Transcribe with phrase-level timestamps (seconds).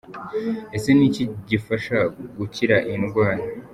[0.75, 1.97] Ese ni iki gifasha
[2.37, 3.43] gukira iyi ndwara?.